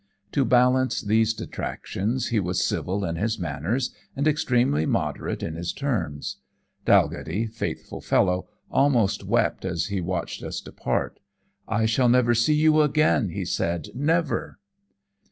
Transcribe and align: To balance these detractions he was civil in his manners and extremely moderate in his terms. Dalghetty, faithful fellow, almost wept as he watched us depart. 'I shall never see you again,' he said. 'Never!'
To 0.31 0.43
balance 0.43 0.99
these 0.99 1.31
detractions 1.31 2.29
he 2.29 2.39
was 2.39 2.65
civil 2.65 3.05
in 3.05 3.17
his 3.17 3.37
manners 3.37 3.93
and 4.15 4.27
extremely 4.27 4.87
moderate 4.87 5.43
in 5.43 5.53
his 5.53 5.71
terms. 5.71 6.37
Dalghetty, 6.87 7.45
faithful 7.45 8.01
fellow, 8.01 8.49
almost 8.71 9.23
wept 9.23 9.63
as 9.63 9.89
he 9.93 10.01
watched 10.01 10.41
us 10.41 10.59
depart. 10.59 11.19
'I 11.67 11.85
shall 11.85 12.09
never 12.09 12.33
see 12.33 12.55
you 12.55 12.81
again,' 12.81 13.29
he 13.29 13.45
said. 13.45 13.89
'Never!' 13.93 14.57